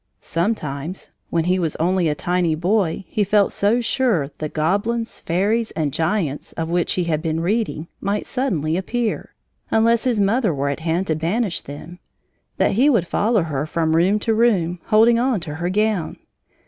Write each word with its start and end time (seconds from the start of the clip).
Sometimes, 0.19 1.11
when 1.29 1.43
he 1.43 1.59
was 1.59 1.75
only 1.75 2.09
a 2.09 2.15
tiny 2.15 2.55
boy, 2.55 3.05
he 3.07 3.23
felt 3.23 3.51
so 3.51 3.79
sure 3.81 4.31
the 4.39 4.49
goblins, 4.49 5.19
fairies, 5.19 5.69
and 5.75 5.93
giants 5.93 6.53
of 6.53 6.69
which 6.71 6.93
he 6.93 7.03
had 7.03 7.21
been 7.21 7.39
reading 7.41 7.87
might 7.99 8.25
suddenly 8.25 8.77
appear, 8.77 9.35
unless 9.69 10.05
his 10.05 10.19
mother 10.19 10.55
were 10.55 10.69
at 10.69 10.79
hand 10.79 11.05
to 11.05 11.13
banish 11.15 11.61
them, 11.61 11.99
that 12.57 12.71
he 12.71 12.89
would 12.89 13.05
follow 13.05 13.43
her 13.43 13.67
from 13.67 13.95
room 13.95 14.17
to 14.17 14.33
room, 14.33 14.79
holding 14.85 15.19
on 15.19 15.39
to 15.41 15.53
her 15.61 15.69
gown. 15.69 16.17